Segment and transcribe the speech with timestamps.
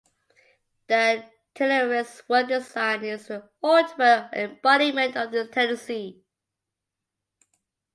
[0.87, 6.23] The Taylorist work design is the ultimate embodiment of this tendency.